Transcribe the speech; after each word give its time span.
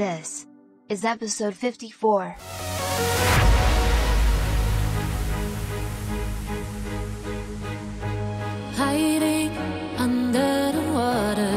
This 0.00 0.46
is 0.88 1.04
episode 1.04 1.54
54. 1.54 2.36
Hiding 8.80 9.52
under 9.98 10.72
the 10.72 10.80
water, 10.94 11.52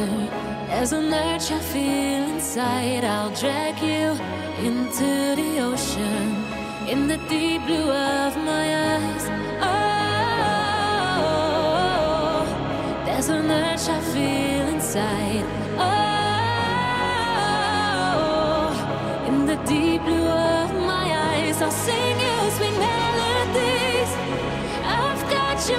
there's 0.68 0.92
an 0.92 1.14
urge 1.14 1.52
I 1.54 1.60
feel 1.72 2.24
inside. 2.36 3.06
I'll 3.06 3.34
drag 3.34 3.82
you 3.82 4.20
into 4.60 5.36
the 5.40 5.60
ocean, 5.62 6.44
in 6.90 7.08
the 7.08 7.20
deep 7.30 7.66
blue 7.66 7.92
of 7.92 8.36
my 8.36 8.76
eyes. 8.92 9.26
Oh, 9.62 10.04
there's 13.06 13.30
an 13.30 13.50
urge 13.50 13.88
I 13.88 14.02
feel 14.14 14.68
inside. 14.68 15.46
Oh, 15.80 16.33
the 19.56 19.66
deep 19.66 20.02
blue 20.02 20.28
of 20.28 20.74
my 20.74 21.06
eyes, 21.32 21.62
I'll 21.62 21.70
sing 21.70 22.20
you 22.20 22.52
sweet 22.58 22.76
melodies. 22.80 24.12
I've 24.84 25.22
got 25.30 25.70
you 25.70 25.78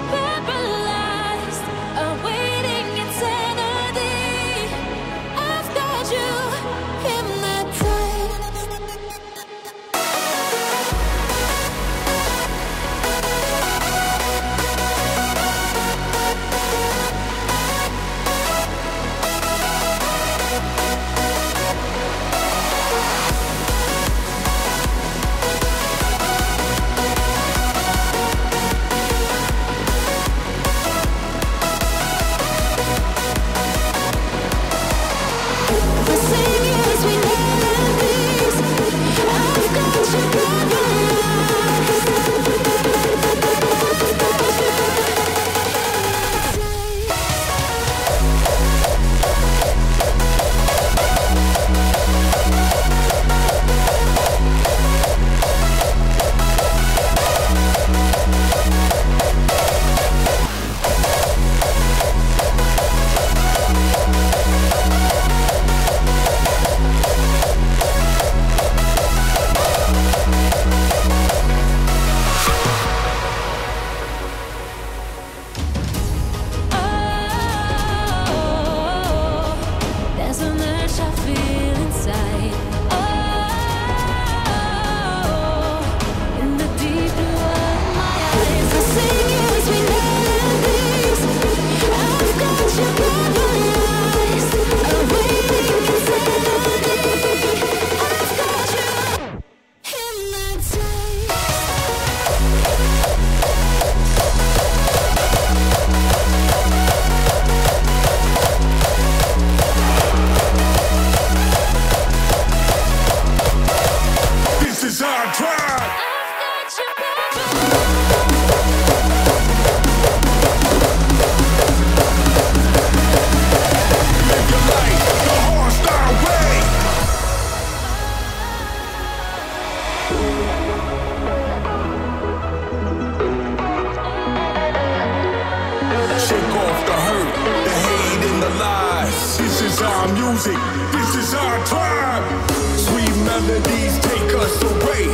This 140.93 141.15
is 141.17 141.35
our 141.35 141.67
tribe. 141.67 142.51
Sweet 142.77 143.17
melodies 143.25 143.99
take 144.01 144.35
us 144.35 144.63
away. 144.63 145.07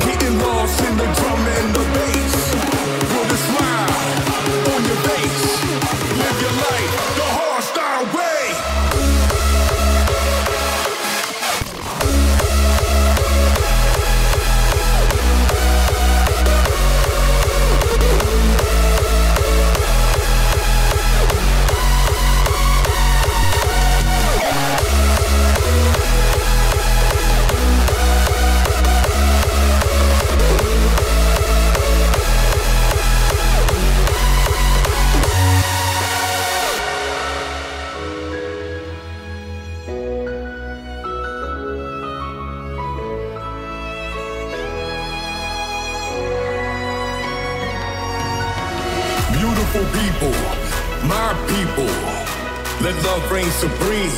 Getting 0.00 0.38
lost 0.40 0.80
in 0.84 0.96
the 0.96 1.08
drum 1.18 1.40
and 1.58 1.74
the 1.74 1.84
bass. 1.94 2.57
Supreme. 53.58 54.10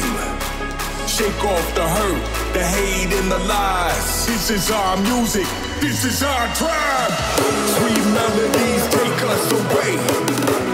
Shake 1.08 1.42
off 1.44 1.75
the 1.75 1.87
hurt, 1.96 2.52
the 2.52 2.62
hate, 2.62 3.12
and 3.19 3.32
the 3.32 3.38
lies. 3.38 4.26
This 4.26 4.50
is 4.50 4.70
our 4.70 4.98
music, 4.98 5.46
this 5.81 6.04
is 6.04 6.22
our 6.22 6.46
tribe. 6.54 7.12
Sweet 7.75 8.04
melodies 8.12 8.84
take 8.96 9.20
us 9.32 9.44
away. 9.52 10.69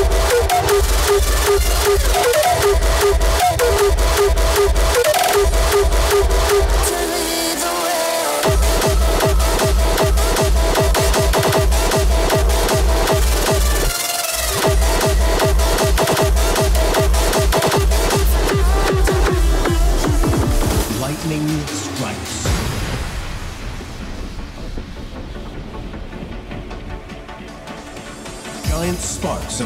Thank 0.00 0.42
you. 4.82 4.87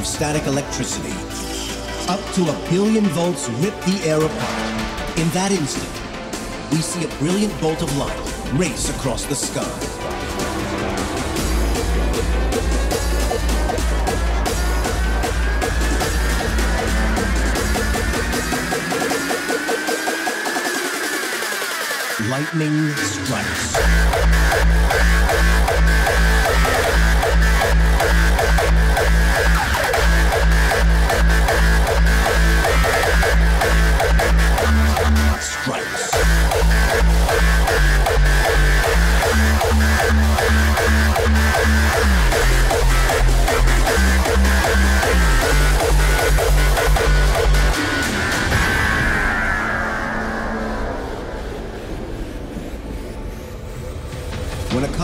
Static 0.00 0.46
electricity. 0.46 1.12
Up 2.08 2.18
to 2.32 2.48
a 2.48 2.70
billion 2.70 3.04
volts 3.08 3.50
rip 3.60 3.78
the 3.82 4.00
air 4.08 4.16
apart. 4.16 5.18
In 5.18 5.28
that 5.30 5.52
instant, 5.52 5.92
we 6.70 6.78
see 6.78 7.04
a 7.04 7.08
brilliant 7.18 7.52
bolt 7.60 7.82
of 7.82 7.94
light 7.98 8.18
race 8.54 8.88
across 8.88 9.26
the 9.26 9.34
sky. 9.34 9.60
Lightning 22.30 22.88
strikes. 22.96 23.81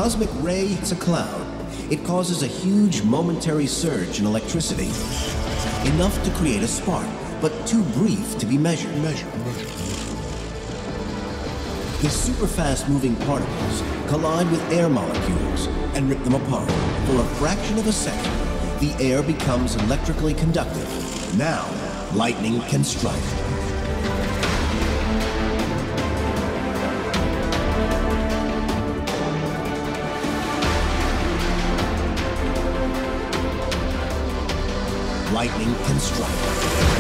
Cosmic 0.08 0.30
ray 0.42 0.68
hits 0.68 0.90
a 0.90 0.96
cloud, 0.96 1.46
it 1.92 2.02
causes 2.02 2.42
a 2.42 2.46
huge 2.46 3.02
momentary 3.02 3.66
surge 3.66 4.18
in 4.18 4.24
electricity. 4.24 4.88
Enough 5.86 6.24
to 6.24 6.30
create 6.30 6.62
a 6.62 6.66
spark, 6.66 7.06
but 7.42 7.52
too 7.66 7.82
brief 7.92 8.38
to 8.38 8.46
be 8.46 8.56
measured. 8.56 8.90
Measured. 9.02 9.30
The 12.00 12.08
super-fast 12.08 12.88
moving 12.88 13.16
particles 13.16 13.82
collide 14.06 14.50
with 14.50 14.62
air 14.72 14.88
molecules 14.88 15.66
and 15.94 16.08
rip 16.08 16.24
them 16.24 16.36
apart. 16.36 16.70
For 17.04 17.20
a 17.20 17.24
fraction 17.36 17.76
of 17.76 17.86
a 17.86 17.92
second, 17.92 18.32
the 18.80 18.96
air 19.04 19.22
becomes 19.22 19.76
electrically 19.76 20.32
conductive. 20.32 20.88
Now, 21.36 21.68
lightning 22.14 22.62
can 22.62 22.82
strike. 22.82 23.47
Lightning 35.38 35.72
can 35.84 36.00
strike. 36.00 36.97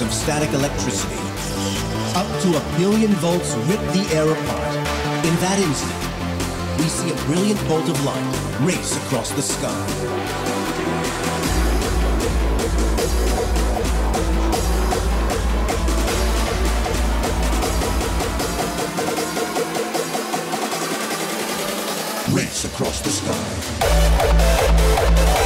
Of 0.00 0.12
static 0.12 0.52
electricity. 0.52 1.16
Up 2.14 2.26
to 2.42 2.56
a 2.56 2.60
billion 2.76 3.12
volts 3.12 3.54
rip 3.68 3.80
the 3.92 4.06
air 4.14 4.30
apart. 4.30 4.76
In 5.24 5.34
that 5.40 5.58
instant, 5.58 5.94
we 6.76 6.84
see 6.84 7.10
a 7.10 7.14
brilliant 7.24 7.58
bolt 7.66 7.88
of 7.88 8.04
light 8.04 8.22
race 8.60 8.94
across 8.96 9.30
the 9.30 9.42
sky. 9.42 9.86
Race 22.34 22.64
across 22.66 23.00
the 23.00 23.10
sky. 23.10 25.45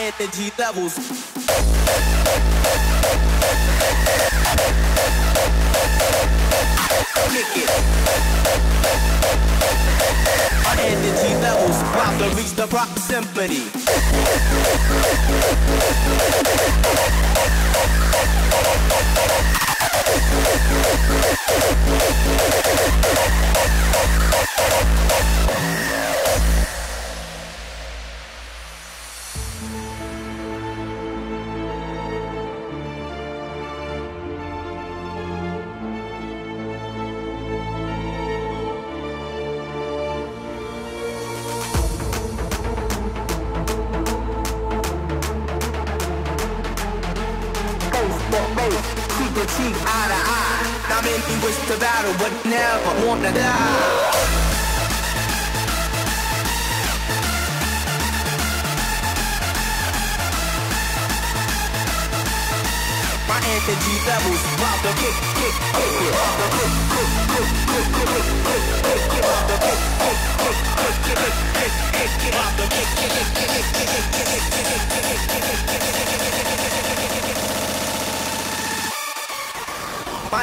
Energy 0.00 0.16
the 0.16 0.28
G 0.34 0.50
levels. 0.58 0.94
Kick 7.28 7.56
it. 7.62 7.70
Levels, 11.42 11.80
about 11.82 12.18
to 12.18 12.28
reach 12.34 12.52
the 12.54 12.66
symphony. 12.98 13.68
My 53.32 53.38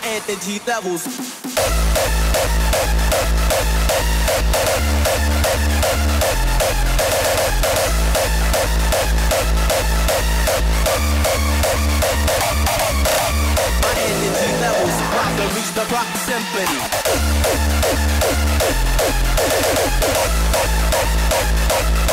energy 0.04 0.62
levels 0.66 1.38
Symphony. 16.28 16.98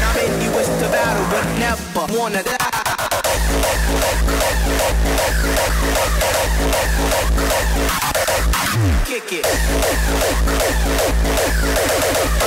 Now 0.00 0.12
maybe 0.14 0.48
wish 0.56 0.66
to 0.66 0.88
battle, 0.90 1.26
but 1.30 1.44
never 1.58 2.04
wanna 2.16 2.42
die. 2.42 2.56
Kick 9.06 9.32
it. 9.32 9.46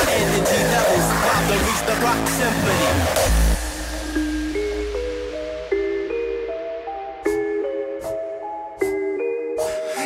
Energy 0.10 0.62
the 1.86 1.96
rock 2.02 2.28
symphony. 2.28 3.73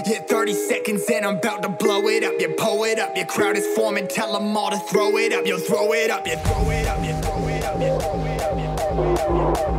Yeah, 0.06 0.20
30 0.22 0.54
seconds 0.54 1.04
and 1.12 1.26
I'm 1.26 1.38
about 1.38 1.64
to 1.64 1.70
blow 1.70 2.08
it 2.08 2.24
up. 2.24 2.34
You 2.40 2.50
pull 2.58 2.84
it 2.84 3.00
up, 3.00 3.16
your 3.18 3.26
crowd 3.26 3.58
is 3.58 3.66
forming. 3.76 4.08
Tell 4.08 4.32
them 4.32 4.56
all 4.56 4.70
to 4.70 4.78
throw 4.78 5.18
it 5.18 5.34
up. 5.34 5.46
You 5.46 5.60
throw 5.60 5.92
it 5.94 6.12
up, 6.12 6.28
you 6.28 6.38
throw 6.38 6.70
it 6.70 6.88
up, 6.88 7.04
you 7.04 7.14
throw 7.22 7.48
it 7.48 7.64
up, 7.64 7.80
you 7.82 8.00
throw 8.00 8.26
it 8.26 8.42
up, 8.44 8.58
you 8.58 8.78
throw 8.78 9.14
it 9.14 9.20
up. 9.22 9.78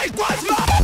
life 0.03 0.19
was 0.19 0.51
mine! 0.51 0.82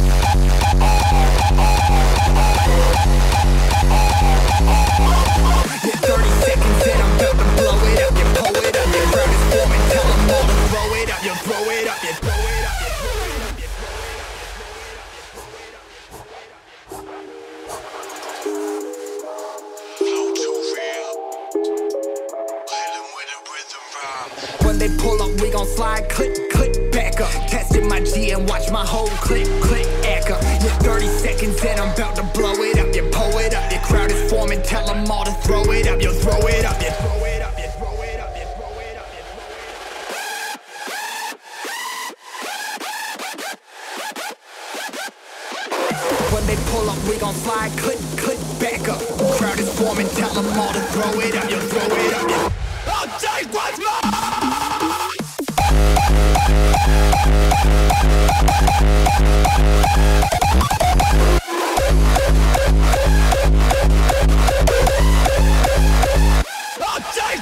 pull 46.66 46.88
up, 46.90 46.98
we 47.08 47.18
gon' 47.18 47.34
slide, 47.34 47.72
Click, 47.78 47.98
click, 48.16 48.38
back 48.58 48.88
up. 48.88 49.00
Crowd 49.38 49.58
is 49.58 49.68
forming, 49.78 50.08
tell 50.08 50.32
them 50.34 50.46
all 50.58 50.72
to 50.72 50.80
throw 50.92 51.20
it 51.20 51.34
up, 51.36 51.50
you 51.50 51.60
throw 51.60 51.84
it 51.84 52.14
oh, 52.14 52.24
up. 52.24 52.30
You. 52.30 52.92
I'll 52.92 53.08
take 53.20 53.52
what's 53.52 53.78
mine! 53.78 54.18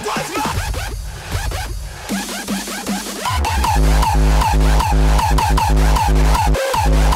one's 0.07 0.37
mine. 0.37 0.57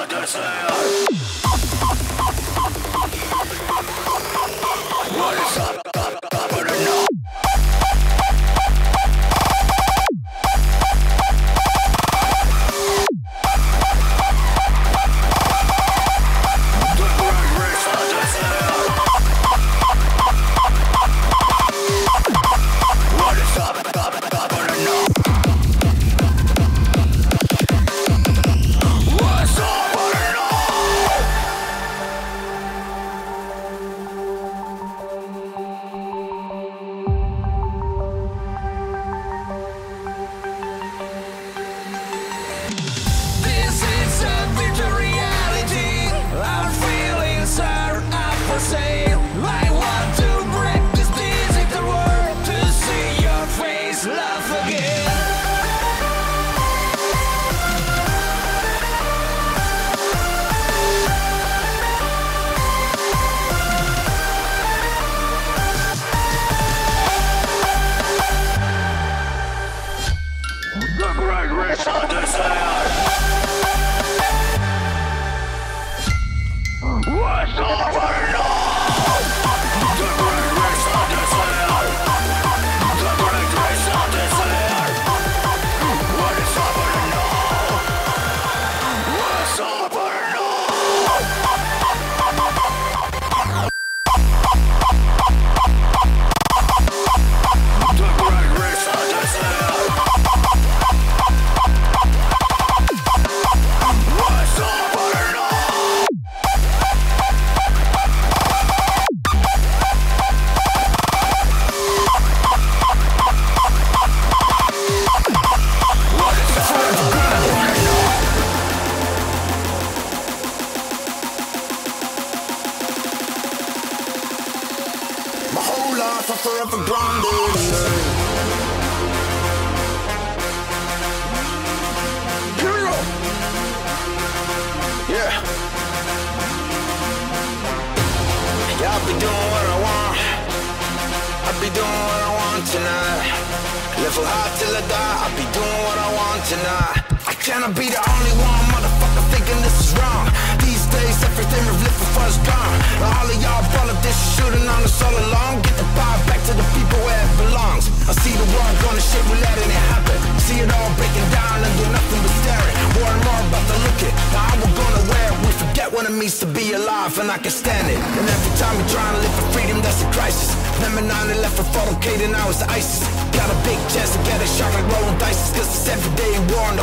Odysseus 0.00 1.49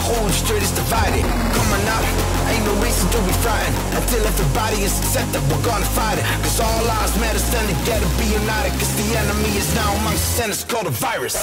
whole 0.08 0.30
street 0.32 0.64
is 0.64 0.72
divided. 0.72 1.24
Coming 1.51 1.84
out, 1.91 2.05
ain't 2.47 2.64
no 2.64 2.74
reason 2.80 3.08
to 3.12 3.20
be 3.28 3.34
frightened. 3.43 3.76
Until 3.99 4.24
everybody 4.24 4.80
is 4.88 4.95
accepted, 5.03 5.43
we're 5.51 5.66
gonna 5.68 5.86
fight 5.91 6.18
it. 6.18 6.26
Cause 6.43 6.60
all 6.64 6.82
lives 6.88 7.14
matter, 7.20 7.39
stand 7.39 7.68
together, 7.68 8.08
be 8.16 8.28
united. 8.32 8.72
Cause 8.80 8.93
the 8.95 9.08
enemy 9.20 9.51
is 9.60 9.68
now 9.76 9.91
amongst 9.99 10.24
us 10.24 10.39
and 10.41 10.49
it's 10.51 10.64
called 10.64 10.88
a 10.88 10.95
virus. 10.95 11.36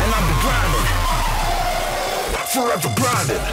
And 0.00 0.08
I'll 0.14 0.28
be 0.32 0.36
grinding. 0.40 0.88
Forever 2.54 2.90
grinding. 2.96 3.44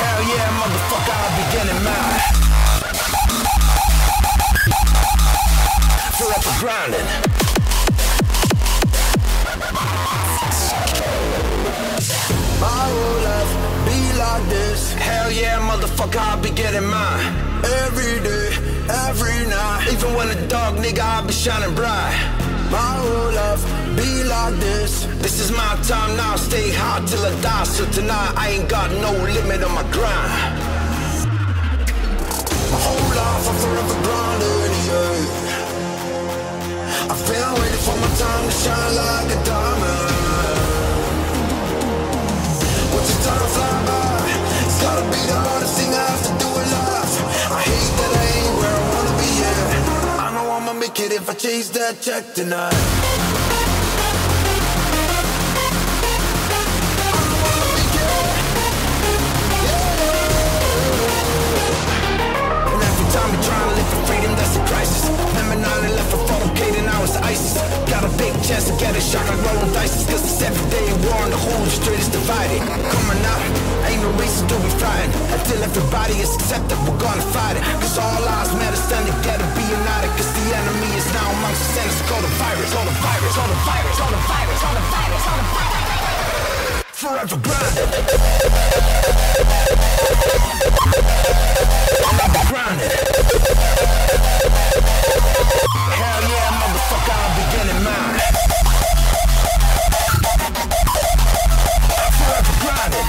Hell 0.00 0.22
yeah, 0.24 0.46
motherfucker, 0.60 1.14
I'll 1.20 1.34
be 1.36 1.44
getting 1.52 1.80
mine. 1.84 2.63
Grinding. 6.60 7.06
My 12.60 12.80
whole 12.90 13.20
life 13.28 13.52
be 13.86 13.98
like 14.18 14.44
this. 14.48 14.92
Hell 14.94 15.30
yeah, 15.30 15.58
motherfucker, 15.60 16.16
I'll 16.16 16.40
be 16.42 16.50
getting 16.50 16.86
mine. 16.86 17.24
Every 17.84 18.20
day, 18.28 18.48
every 19.08 19.46
night. 19.46 19.88
Even 19.92 20.14
when 20.16 20.28
the 20.28 20.46
dark, 20.48 20.76
nigga, 20.76 21.00
I'll 21.00 21.26
be 21.26 21.32
shining 21.32 21.74
bright. 21.74 22.14
My 22.70 22.90
whole 23.02 23.32
life 23.32 23.62
be 23.96 24.24
like 24.24 24.54
this. 24.60 25.04
This 25.24 25.40
is 25.40 25.50
my 25.50 25.72
time 25.82 26.16
now, 26.16 26.36
stay 26.36 26.70
hard 26.72 27.06
till 27.06 27.24
I 27.24 27.32
die. 27.40 27.64
So 27.64 27.84
tonight, 27.90 28.32
I 28.36 28.50
ain't 28.50 28.68
got 28.68 28.90
no 28.92 29.12
limit 29.12 29.62
on 29.62 29.72
my 29.72 29.86
grind. 29.92 30.30
My 32.72 32.80
whole 32.86 33.08
life, 33.20 33.48
I'm 33.50 33.56
forever 33.62 33.96
grinding, 34.04 34.74
yeah. 34.88 35.43
I've 37.06 37.20
been 37.28 37.52
waiting 37.60 37.82
for 37.84 37.96
my 38.00 38.08
time 38.16 38.44
to 38.48 38.54
shine 38.62 38.94
like 38.96 39.28
a 39.36 39.38
diamond. 39.44 40.56
Watch 42.94 43.08
the 43.12 43.18
time 43.28 43.48
fly 43.54 43.72
by. 43.88 44.24
It's 44.64 44.80
gotta 44.80 45.04
be 45.12 45.20
the 45.28 45.36
hardest 45.36 45.74
thing 45.76 45.92
I 45.92 46.04
have 46.12 46.22
to 46.28 46.32
do 46.42 46.48
in 46.48 46.68
life. 46.72 47.14
I 47.52 47.60
hate 47.68 47.92
that 48.00 48.12
I 48.20 48.24
ain't 48.40 48.54
where 48.58 48.74
I 48.80 48.84
wanna 48.92 49.14
be 49.20 49.30
at. 49.52 50.20
I 50.24 50.28
know 50.34 50.50
I'ma 50.56 50.72
make 50.72 50.98
it 50.98 51.12
if 51.12 51.28
I 51.28 51.34
chase 51.34 51.68
that 51.76 52.00
check 52.00 52.32
tonight. 52.32 52.72
And 62.72 62.80
every 62.88 63.06
time 63.12 63.28
we 63.30 63.38
try 63.44 63.60
to 63.60 63.72
live 63.76 63.88
for 63.92 64.00
freedom, 64.08 64.32
that's 64.36 64.56
a 64.56 64.64
crisis. 64.64 65.04
Remember 65.10 65.56
9 65.60 65.90
11 65.92 66.33
ISIS. 67.24 67.56
Got 67.88 68.04
a 68.04 68.12
big 68.20 68.32
chance 68.44 68.68
to 68.68 68.74
get 68.76 68.92
a 68.92 69.00
shot 69.00 69.24
like 69.28 69.40
rolling 69.46 69.72
dice. 69.72 70.04
Cause 70.04 70.20
it's 70.20 70.42
everyday 70.44 70.88
war 71.08 71.20
and 71.24 71.32
the 71.32 71.40
whole 71.40 71.64
street 71.72 71.98
is 71.98 72.08
divided. 72.08 72.60
Coming 72.60 73.22
out, 73.24 73.42
ain't 73.88 74.02
no 74.04 74.10
reason 74.20 74.44
to 74.48 74.56
be 74.60 74.70
frightened. 74.76 75.14
Until 75.32 75.60
everybody 75.64 76.14
is 76.20 76.30
accepted, 76.36 76.76
we're 76.84 77.00
gonna 77.00 77.24
fight 77.32 77.56
it. 77.56 77.64
Cause 77.80 77.96
all 77.96 78.20
lives 78.20 78.52
matter, 78.60 78.76
stand 78.76 79.06
together, 79.08 79.46
be 79.56 79.64
united. 79.64 80.10
Cause 80.20 80.30
the 80.36 80.46
enemy 80.52 80.90
is 81.00 81.06
now 81.16 81.26
amongst 81.40 81.64
us 81.64 81.80
and 81.80 81.88
it's 81.88 82.02
called 82.08 82.24
a 82.28 82.32
virus. 82.36 82.68
Called 82.74 82.88
a 82.92 82.96
virus, 83.00 83.32
called 83.32 83.52
a 83.52 83.58
virus, 83.64 83.96
called 83.96 84.14
a 84.14 84.22
virus, 84.28 84.60
called 84.60 84.78
a 84.78 84.84
virus, 84.92 85.22
called 85.24 85.40
a 85.40 85.48
virus. 85.56 85.84
Forever 86.92 87.36
grinding. 87.40 87.88
Grinding. 92.54 94.33
Hell 95.94 96.22
yeah, 96.26 96.50
motherfucker, 96.58 97.14
I'll 97.14 97.34
be 97.38 97.44
getting 97.54 97.80
mine. 97.86 98.18
Forever 102.18 102.54
grinding. 102.62 103.08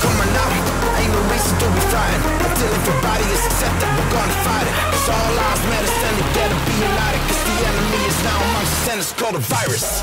Coming 0.00 0.32
out, 0.32 0.52
ain't 0.96 1.12
no 1.12 1.20
reason 1.28 1.54
to 1.60 1.66
be 1.68 1.82
frightened. 1.92 2.24
Until 2.40 2.72
everybody 2.72 3.24
is 3.36 3.44
accepted, 3.44 3.88
we're 4.00 4.12
gonna 4.16 4.38
fight 4.48 4.64
it. 4.64 4.74
Cause 4.88 5.08
all 5.12 5.30
lives 5.36 5.62
matter, 5.68 5.92
stand 5.92 6.16
together, 6.24 6.56
be 6.64 6.72
united. 6.72 7.20
Cause 7.28 7.42
the 7.44 7.56
enemy 7.68 8.00
is 8.08 8.18
now 8.24 8.38
amongst 8.48 8.72
us 8.72 8.88
and 8.88 8.98
it's 9.00 9.12
called 9.12 9.36
a 9.36 9.44
virus. 9.44 10.02